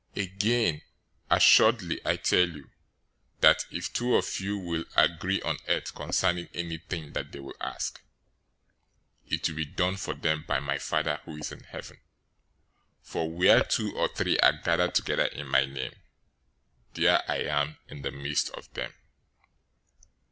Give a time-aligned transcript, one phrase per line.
[0.15, 0.81] 018:019 Again,
[1.29, 2.71] assuredly I tell you,
[3.41, 8.01] that if two of you will agree on earth concerning anything that they will ask,
[9.27, 11.97] it will be done for them by my Father who is in heaven.
[13.03, 15.93] 018:020 For where two or three are gathered together in my name,
[16.95, 18.91] there I am in the midst of them."